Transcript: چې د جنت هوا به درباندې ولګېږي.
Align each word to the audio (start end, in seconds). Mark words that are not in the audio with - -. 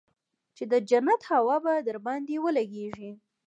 چې 0.55 0.63
د 0.71 0.73
جنت 0.89 1.21
هوا 1.31 1.57
به 1.63 1.73
درباندې 1.87 2.35
ولګېږي. 2.45 3.11